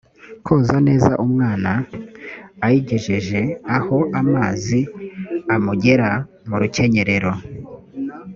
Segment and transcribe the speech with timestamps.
[0.45, 1.71] koga neza umwana
[2.65, 3.41] ayigejeje
[3.77, 4.79] aho amazi
[5.55, 6.09] amugera
[6.47, 7.31] mu rukenyerero